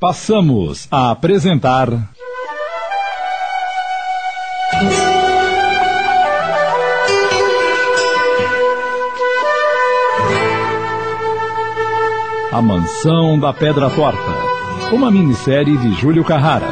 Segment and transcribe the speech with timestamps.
[0.00, 1.90] Passamos a apresentar.
[12.50, 14.18] A Mansão da Pedra Torta.
[14.90, 16.70] Uma minissérie de Júlio Carrara.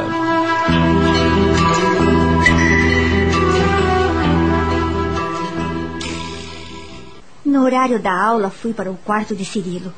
[7.45, 9.93] No horário da aula, fui para o quarto de Cirilo.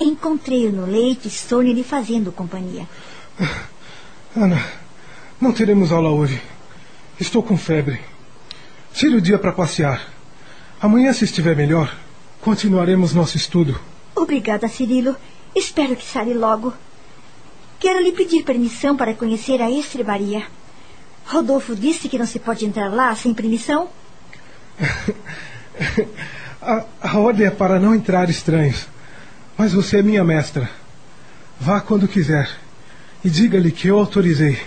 [0.00, 2.88] Encontrei-o no leite, Sônia lhe fazendo companhia.
[4.36, 4.64] Ana,
[5.40, 6.40] não teremos aula hoje.
[7.18, 8.00] Estou com febre.
[8.92, 10.12] Tire o dia para passear.
[10.80, 11.96] Amanhã, se estiver melhor,
[12.40, 13.80] continuaremos nosso estudo.
[14.14, 15.16] Obrigada, Cirilo.
[15.54, 16.74] Espero que saia logo.
[17.78, 20.44] Quero lhe pedir permissão para conhecer a estrebaria.
[21.26, 23.88] Rodolfo disse que não se pode entrar lá sem permissão?
[26.60, 28.88] a, a ordem é para não entrar estranhos.
[29.56, 30.68] Mas você é minha mestra.
[31.60, 32.50] Vá quando quiser.
[33.24, 34.60] E diga-lhe que eu autorizei.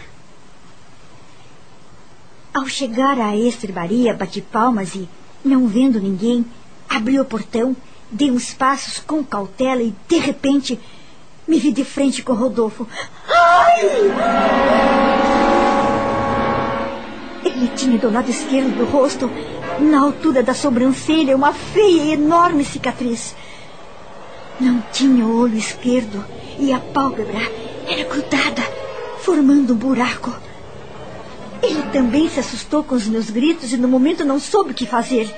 [2.54, 5.08] Ao chegar à estrebaria, bati palmas e,
[5.44, 6.46] não vendo ninguém,
[6.90, 7.76] abri o portão,
[8.10, 10.80] dei uns passos com cautela e, de repente,
[11.48, 12.88] me vi de frente com Rodolfo.
[13.28, 13.82] Ai!
[17.46, 19.30] Ele tinha do lado esquerdo do rosto,
[19.80, 23.36] na altura da sobrancelha, uma feia e enorme cicatriz.
[24.60, 26.26] Não tinha o olho esquerdo
[26.60, 27.40] e a pálpebra
[27.88, 28.64] era grudada,
[29.20, 30.36] formando um buraco.
[31.62, 34.86] Ele também se assustou com os meus gritos e no momento não soube o que
[34.86, 35.34] fazer.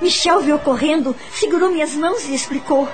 [0.00, 2.88] Michel viu correndo, segurou minhas mãos e explicou.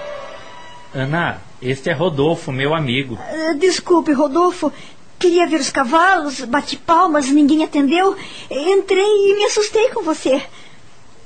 [0.95, 3.15] Ana, este é Rodolfo, meu amigo.
[3.15, 4.73] Uh, desculpe, Rodolfo.
[5.19, 8.17] Queria ver os cavalos, bati palmas, ninguém atendeu.
[8.51, 10.43] Entrei e me assustei com você.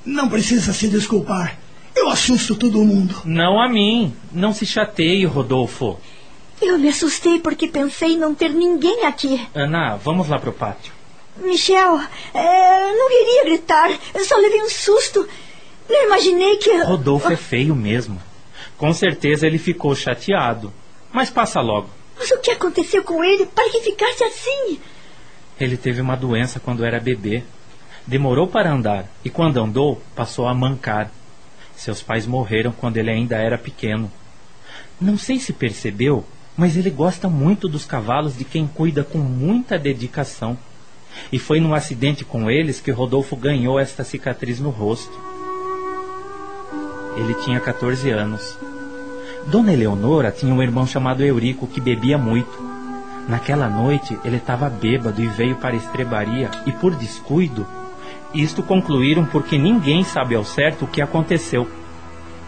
[0.05, 1.62] Não precisa se desculpar.
[1.95, 3.23] Eu assusto todo mundo.
[3.25, 4.15] Não a mim.
[4.33, 5.99] Não se chateie, Rodolfo.
[6.61, 9.47] Eu me assustei porque pensei não ter ninguém aqui.
[9.55, 10.93] Ana, vamos lá pro pátio.
[11.37, 12.01] Michel,
[12.35, 13.91] é, não queria gritar.
[14.15, 15.29] Eu só levei um susto.
[15.89, 16.71] Não imaginei que.
[16.83, 18.21] Rodolfo é feio mesmo.
[18.77, 20.73] Com certeza ele ficou chateado.
[21.13, 21.89] Mas passa logo.
[22.19, 24.79] Mas o que aconteceu com ele para que ficasse assim?
[25.59, 27.43] Ele teve uma doença quando era bebê.
[28.07, 31.11] Demorou para andar e, quando andou, passou a mancar.
[31.83, 34.09] Seus pais morreram quando ele ainda era pequeno.
[35.01, 36.25] Não sei se percebeu,
[36.57, 40.57] mas ele gosta muito dos cavalos de quem cuida com muita dedicação.
[41.33, 45.13] E foi num acidente com eles que Rodolfo ganhou esta cicatriz no rosto.
[47.17, 48.57] Ele tinha 14 anos.
[49.49, 52.63] Dona Eleonora tinha um irmão chamado Eurico que bebia muito.
[53.29, 57.67] Naquela noite ele estava bêbado e veio para a estrebaria e, por descuido,
[58.35, 61.69] isto concluíram porque ninguém sabe ao certo o que aconteceu.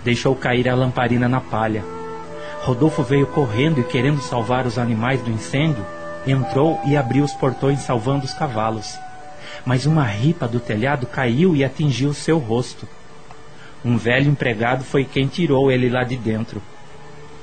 [0.02, 1.84] Deixou cair a lamparina na palha.
[2.62, 5.84] Rodolfo veio correndo e querendo salvar os animais do incêndio,
[6.26, 8.98] entrou e abriu os portões salvando os cavalos.
[9.66, 12.88] Mas uma ripa do telhado caiu e atingiu seu rosto.
[13.84, 16.62] Um velho empregado foi quem tirou ele lá de dentro.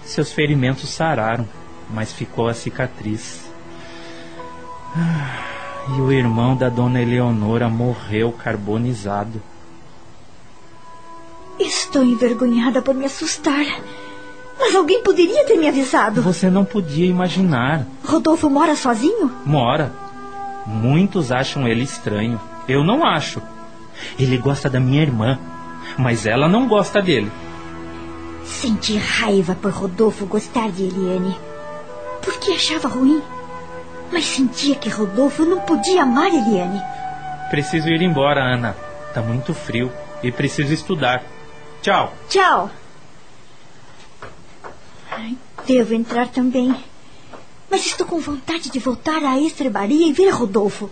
[0.03, 1.47] Seus ferimentos sararam,
[1.89, 3.51] mas ficou a cicatriz.
[4.95, 5.50] Ah.
[5.89, 9.41] E o irmão da dona Eleonora morreu carbonizado.
[11.59, 13.65] Estou envergonhada por me assustar.
[14.59, 16.21] Mas alguém poderia ter me avisado.
[16.21, 17.85] Você não podia imaginar.
[18.05, 19.31] Rodolfo mora sozinho?
[19.45, 19.91] Mora.
[20.65, 22.39] Muitos acham ele estranho.
[22.67, 23.41] Eu não acho.
[24.19, 25.39] Ele gosta da minha irmã,
[25.97, 27.31] mas ela não gosta dele.
[28.43, 31.35] Senti raiva por Rodolfo gostar de Eliane.
[32.21, 33.21] Por que achava ruim?
[34.11, 36.81] Mas sentia que Rodolfo não podia amar Eliane.
[37.49, 38.75] Preciso ir embora, Ana.
[39.13, 39.91] Tá muito frio
[40.21, 41.23] e preciso estudar.
[41.81, 42.13] Tchau.
[42.29, 42.69] Tchau.
[45.11, 45.35] Ai,
[45.65, 46.75] devo entrar também.
[47.69, 50.89] Mas estou com vontade de voltar à estrebaria e ver Rodolfo.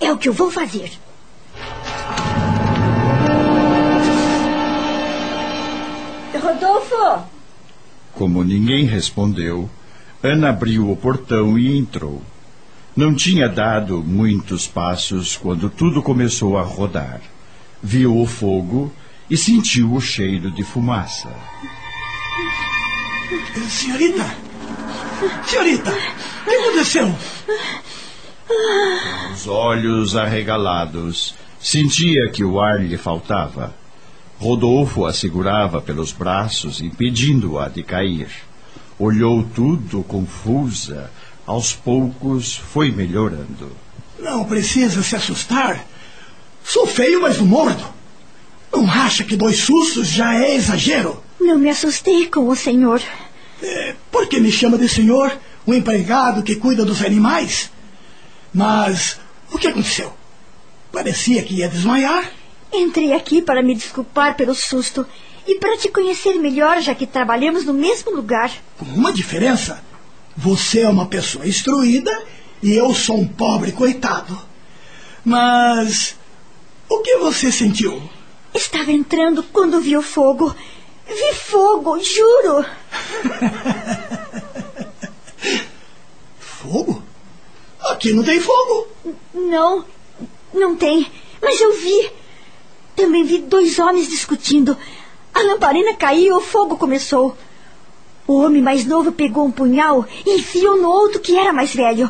[0.00, 0.92] É o que eu vou fazer.
[6.42, 7.24] Rodolfo!
[8.14, 9.68] Como ninguém respondeu,
[10.24, 12.22] Ana abriu o portão e entrou.
[12.96, 17.20] Não tinha dado muitos passos quando tudo começou a rodar.
[17.82, 18.90] Viu o fogo
[19.28, 21.28] e sentiu o cheiro de fumaça.
[23.68, 24.24] Senhorita!
[25.44, 25.90] Senhorita!
[25.90, 27.14] O que aconteceu?
[29.30, 33.74] os olhos arregalados, sentia que o ar lhe faltava.
[34.38, 38.28] Rodolfo a segurava pelos braços, impedindo-a de cair.
[38.98, 41.10] Olhou tudo confusa.
[41.46, 43.70] Aos poucos foi melhorando.
[44.18, 45.84] Não precisa se assustar.
[46.64, 47.84] Sou feio, mas não mordo.
[48.72, 51.22] Não acha que dois sustos já é exagero?
[51.40, 53.02] Não me assustei com o senhor.
[53.62, 55.38] É, por que me chama de senhor?
[55.66, 57.70] o empregado que cuida dos animais.
[58.52, 59.18] Mas
[59.50, 60.12] o que aconteceu?
[60.92, 62.30] Parecia que ia desmaiar.
[62.72, 65.06] Entrei aqui para me desculpar pelo susto
[65.46, 68.50] e para te conhecer melhor, já que trabalhamos no mesmo lugar.
[68.78, 69.82] Com uma diferença.
[70.36, 72.10] Você é uma pessoa instruída
[72.62, 74.36] e eu sou um pobre coitado.
[75.24, 76.16] Mas
[76.88, 78.02] o que você sentiu?
[78.52, 80.54] Estava entrando quando vi o fogo.
[81.06, 82.64] Vi fogo, juro.
[86.38, 87.02] fogo?
[87.80, 88.88] Aqui não tem fogo.
[89.34, 89.84] Não,
[90.52, 91.10] não tem.
[91.40, 92.10] Mas eu vi.
[92.96, 94.76] Também vi dois homens discutindo.
[95.34, 97.36] A lamparina caiu e o fogo começou.
[98.26, 102.08] O homem mais novo pegou um punhal e enfiou no outro que era mais velho.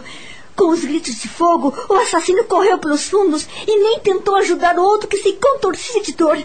[0.55, 4.83] Com os gritos de fogo, o assassino correu pelos fundos e nem tentou ajudar o
[4.83, 6.37] outro que se contorcia de dor.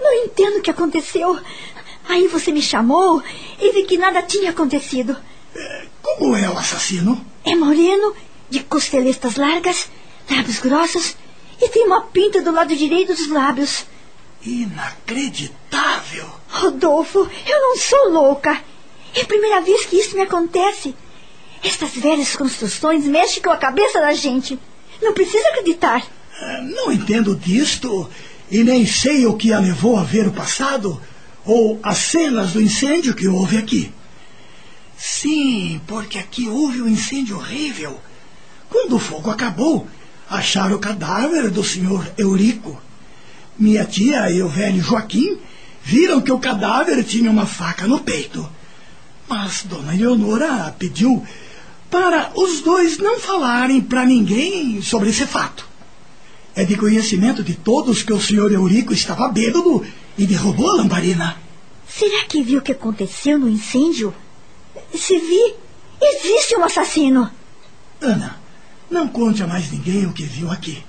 [0.00, 1.38] Não entendo o que aconteceu.
[2.08, 3.22] Aí você me chamou
[3.60, 5.16] e vi que nada tinha acontecido.
[5.54, 7.24] É, como é o assassino?
[7.44, 8.14] É moreno,
[8.48, 9.88] de costeletas largas,
[10.28, 11.14] lábios grossos
[11.60, 13.84] e tem uma pinta do lado direito dos lábios.
[14.42, 15.89] Inacreditável!
[16.48, 18.60] Rodolfo, eu não sou louca.
[19.14, 20.94] É a primeira vez que isso me acontece.
[21.62, 24.58] Estas velhas construções mexem com a cabeça da gente.
[25.02, 26.06] Não precisa acreditar.
[26.40, 28.08] É, não entendo disto
[28.50, 31.00] e nem sei o que a levou a ver o passado
[31.44, 33.92] ou as cenas do incêndio que houve aqui.
[34.96, 37.98] Sim, porque aqui houve um incêndio horrível.
[38.68, 39.86] Quando o fogo acabou,
[40.28, 42.80] acharam o cadáver do senhor Eurico.
[43.58, 45.38] Minha tia e o velho Joaquim
[45.82, 48.48] viram que o cadáver tinha uma faca no peito.
[49.28, 51.24] Mas Dona Eleonora pediu
[51.90, 55.68] para os dois não falarem para ninguém sobre esse fato.
[56.54, 59.84] É de conhecimento de todos que o senhor Eurico estava bêbado
[60.16, 61.36] e derrubou a lamparina.
[61.88, 64.14] Será que viu o que aconteceu no incêndio?
[64.94, 65.54] Se vi,
[66.00, 67.30] existe um assassino.
[68.00, 68.40] Ana,
[68.90, 70.82] não conte a mais ninguém o que viu aqui.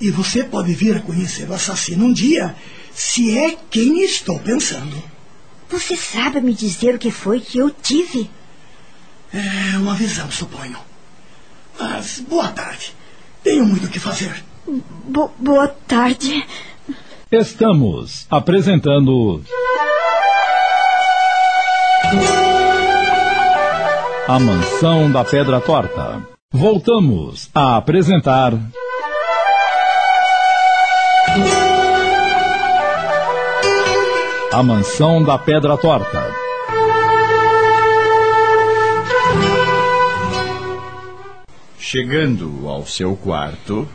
[0.00, 2.54] E você pode vir a conhecer o assassino um dia,
[2.94, 5.02] se é quem estou pensando.
[5.68, 8.30] Você sabe me dizer o que foi que eu tive?
[9.32, 10.78] É uma visão, suponho.
[11.78, 12.94] Mas boa tarde.
[13.42, 14.44] Tenho muito o que fazer.
[14.66, 16.46] Bo boa tarde.
[17.30, 19.42] Estamos apresentando.
[24.28, 26.22] A Mansão da Pedra Torta.
[26.52, 28.52] Voltamos a apresentar.
[34.52, 36.30] A Mansão da Pedra Torta.
[41.78, 43.88] Chegando ao seu quarto.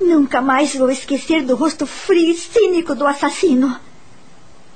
[0.00, 3.76] Nunca mais vou esquecer do rosto frio e cínico do assassino.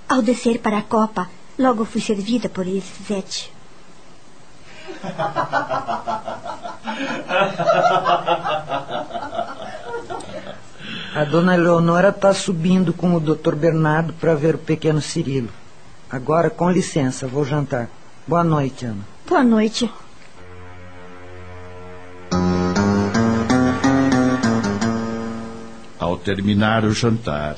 [0.09, 3.53] Ao descer para a copa, logo fui servida por Elisete.
[11.14, 15.50] A dona Leonora está subindo com o doutor Bernardo para ver o pequeno Cirilo.
[16.09, 17.91] Agora, com licença, vou jantar.
[18.26, 19.05] Boa noite, Ana.
[19.29, 19.91] Boa noite.
[25.99, 27.56] Ao terminar o jantar,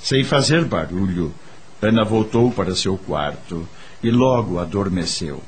[0.00, 1.32] sem fazer barulho,
[1.80, 3.68] Ana voltou para seu quarto
[4.02, 5.40] e logo adormeceu.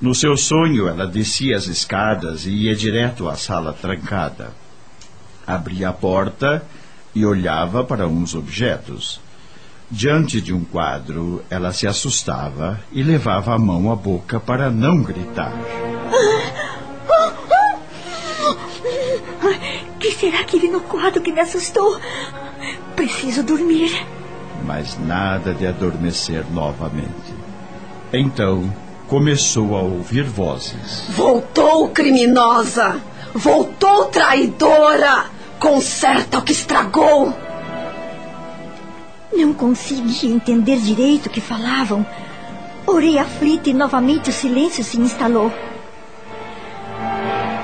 [0.00, 4.61] No seu sonho, ela descia as escadas e ia direto à sala trancada.
[5.46, 6.62] Abria a porta
[7.14, 9.20] e olhava para uns objetos.
[9.90, 15.02] Diante de um quadro, ela se assustava e levava a mão à boca para não
[15.02, 15.52] gritar.
[20.00, 22.00] que será que vi no quadro que me assustou?
[22.96, 24.06] Preciso dormir.
[24.64, 27.34] Mas nada de adormecer novamente.
[28.12, 28.74] Então,
[29.08, 31.04] começou a ouvir vozes.
[31.10, 32.98] Voltou criminosa!
[33.34, 35.30] Voltou traidora!
[35.58, 37.32] Conserta o que estragou!
[39.32, 42.06] Não consegui entender direito o que falavam.
[42.86, 45.50] Orei aflita e novamente o silêncio se instalou.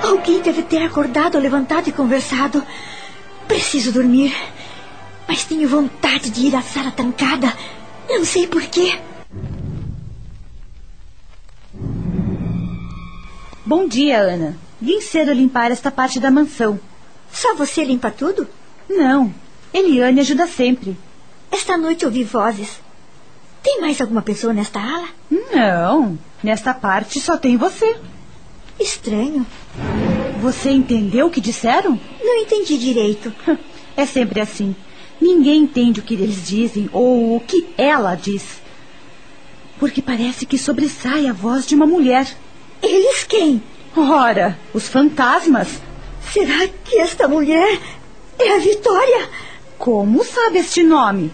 [0.02, 2.62] Alguém deve ter acordado, levantado e conversado.
[3.46, 4.34] Preciso dormir.
[5.26, 7.52] Mas tenho vontade de ir à sala trancada.
[8.08, 8.98] Não sei porquê.
[13.66, 14.67] Bom dia, Ana.
[14.80, 16.78] Vim cedo limpar esta parte da mansão.
[17.32, 18.48] Só você limpa tudo?
[18.88, 19.34] Não.
[19.72, 20.96] Eliane ajuda sempre.
[21.50, 22.80] Esta noite ouvi vozes.
[23.62, 25.08] Tem mais alguma pessoa nesta ala?
[25.30, 26.18] Não.
[26.42, 27.98] Nesta parte só tem você.
[28.78, 29.44] Estranho.
[30.40, 31.98] Você entendeu o que disseram?
[32.22, 33.32] Não entendi direito.
[33.96, 34.76] É sempre assim.
[35.20, 38.62] Ninguém entende o que eles dizem ou o que ela diz.
[39.80, 42.32] Porque parece que sobressai a voz de uma mulher.
[42.80, 43.60] Eles quem?
[43.96, 45.68] Ora, os fantasmas.
[46.32, 47.80] Será que esta mulher
[48.38, 49.28] é a Vitória?
[49.78, 51.32] Como sabe este nome?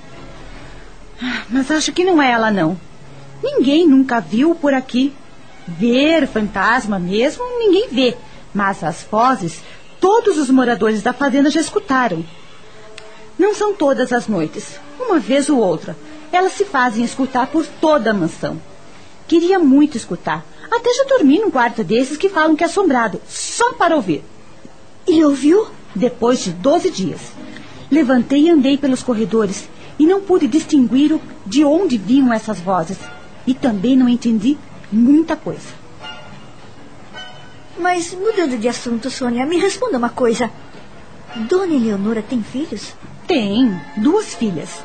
[1.22, 2.78] Ah, Mas acho que não é ela, não.
[3.42, 5.12] Ninguém nunca viu por aqui.
[5.66, 8.16] Ver fantasma mesmo, ninguém vê.
[8.52, 9.60] Mas as vozes,
[10.00, 12.24] todos os moradores da fazenda já escutaram.
[13.38, 15.96] Não são todas as noites, uma vez ou outra.
[16.30, 18.60] Elas se fazem escutar por toda a mansão.
[19.26, 20.44] Queria muito escutar.
[20.74, 24.24] Até já dormi num quarto desses que falam que é assombrado, só para ouvir.
[25.06, 25.68] E ouviu?
[25.94, 27.20] Depois de 12 dias,
[27.88, 31.16] levantei e andei pelos corredores e não pude distinguir
[31.46, 32.98] de onde vinham essas vozes.
[33.46, 34.58] E também não entendi
[34.90, 35.68] muita coisa.
[37.78, 40.50] Mas mudando de assunto, Sônia, me responda uma coisa.
[41.48, 42.94] Dona Eleonora tem filhos?
[43.28, 44.82] Tem duas filhas.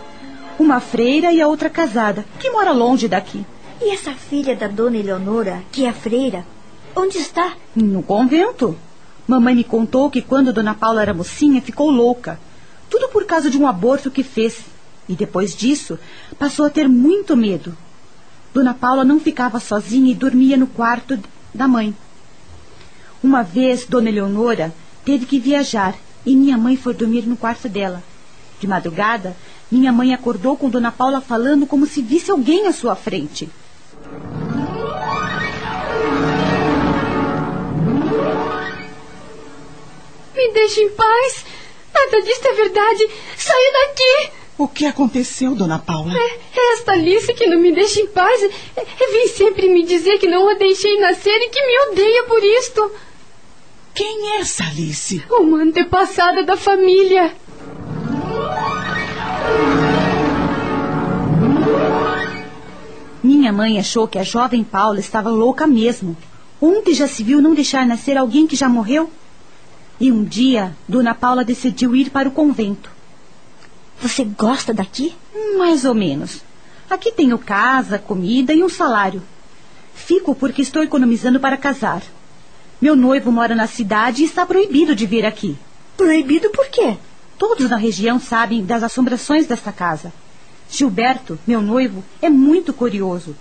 [0.59, 3.43] Uma freira e a outra casada, que mora longe daqui.
[3.81, 6.45] E essa filha da Dona Eleonora, que é freira,
[6.93, 7.55] onde está?
[7.73, 8.77] No convento.
[9.25, 12.37] Mamãe me contou que quando Dona Paula era mocinha, ficou louca.
[12.89, 14.65] Tudo por causa de um aborto que fez.
[15.07, 15.97] E depois disso,
[16.37, 17.75] passou a ter muito medo.
[18.53, 21.17] Dona Paula não ficava sozinha e dormia no quarto
[21.53, 21.95] da mãe.
[23.23, 24.73] Uma vez, Dona Eleonora
[25.05, 25.95] teve que viajar
[26.25, 28.03] e minha mãe foi dormir no quarto dela.
[28.59, 29.37] De madrugada,
[29.71, 33.49] minha mãe acordou com Dona Paula falando como se visse alguém à sua frente.
[40.39, 41.45] Me deixe em paz.
[41.93, 43.09] Nada disso é verdade.
[43.35, 44.31] Saia daqui.
[44.57, 46.13] O que aconteceu, dona Paula?
[46.15, 48.41] É esta Alice que não me deixa em paz.
[48.41, 52.23] É, é, vem sempre me dizer que não a deixei nascer e que me odeia
[52.23, 52.89] por isto.
[53.93, 55.21] Quem é essa Alice?
[55.29, 57.35] Uma antepassada da família.
[63.21, 66.15] Minha mãe achou que a jovem Paula estava louca mesmo.
[66.61, 69.11] Onde já se viu não deixar nascer alguém que já morreu?
[69.99, 72.89] E um dia, Dona Paula decidiu ir para o convento.
[74.01, 75.13] Você gosta daqui?
[75.57, 76.41] Mais ou menos.
[76.89, 79.21] Aqui tenho casa, comida e um salário.
[79.93, 82.01] Fico porque estou economizando para casar.
[82.81, 85.57] Meu noivo mora na cidade e está proibido de vir aqui.
[85.97, 86.97] Proibido por quê?
[87.37, 90.13] Todos na região sabem das assombrações desta casa.
[90.69, 93.35] Gilberto, meu noivo, é muito curioso.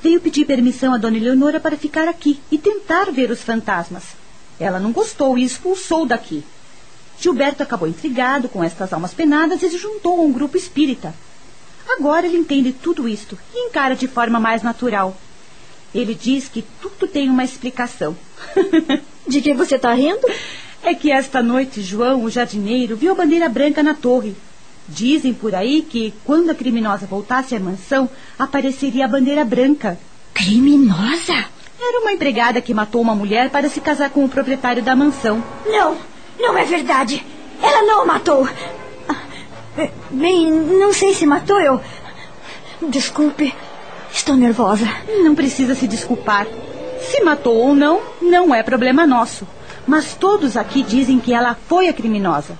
[0.00, 4.04] Veio pedir permissão a Dona Eleonora para ficar aqui e tentar ver os fantasmas.
[4.58, 6.44] Ela não gostou e expulsou daqui.
[7.20, 11.14] Gilberto acabou intrigado com estas almas penadas e se juntou a um grupo espírita.
[11.88, 15.16] Agora ele entende tudo isto e encara de forma mais natural.
[15.94, 18.16] Ele diz que tudo tem uma explicação.
[19.26, 20.26] De que você está rindo?
[20.82, 24.34] É que esta noite João, o jardineiro, viu a bandeira branca na torre.
[24.88, 29.98] Dizem por aí que quando a criminosa voltasse à mansão, apareceria a bandeira branca.
[30.32, 31.46] Criminosa?
[31.88, 35.42] Era uma empregada que matou uma mulher para se casar com o proprietário da mansão.
[35.64, 35.96] Não,
[36.38, 37.24] não é verdade.
[37.62, 38.46] Ela não matou.
[40.10, 41.80] Bem, não sei se matou eu.
[42.82, 43.54] Desculpe,
[44.12, 44.86] estou nervosa.
[45.24, 46.46] Não precisa se desculpar.
[47.00, 49.48] Se matou ou não, não é problema nosso.
[49.86, 52.58] Mas todos aqui dizem que ela foi a criminosa.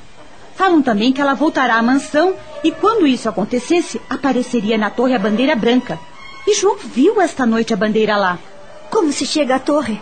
[0.54, 5.18] Falam também que ela voltará à mansão e quando isso acontecesse, apareceria na torre a
[5.18, 5.99] bandeira branca.
[6.47, 8.38] E João viu esta noite a bandeira lá.
[8.90, 10.00] Como se chega à torre?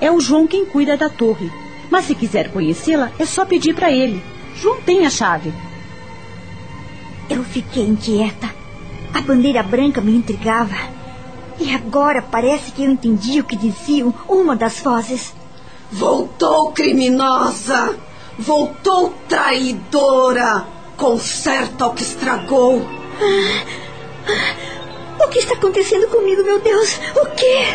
[0.00, 1.50] É o João quem cuida da torre.
[1.90, 4.22] Mas se quiser conhecê-la, é só pedir para ele.
[4.56, 5.52] João tem a chave.
[7.28, 8.50] Eu fiquei inquieta.
[9.14, 10.74] A bandeira branca me intrigava.
[11.60, 15.32] E agora parece que eu entendi o que diziam uma das vozes.
[15.90, 17.96] Voltou criminosa!
[18.38, 20.66] Voltou traidora!
[20.96, 22.82] Conserta o que estragou!
[25.18, 26.98] O que está acontecendo comigo, meu Deus?
[27.16, 27.66] O quê?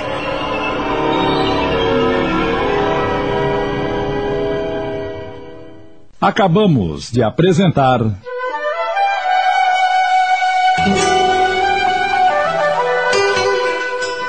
[6.20, 8.02] Acabamos de apresentar.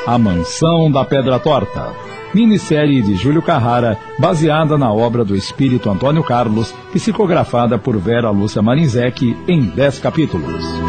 [0.06, 1.92] A Mansão da Pedra Torta.
[2.34, 8.60] Minissérie de Júlio Carrara, baseada na obra do espírito Antônio Carlos, psicografada por Vera Lúcia
[8.60, 10.87] Marinzec em 10 capítulos.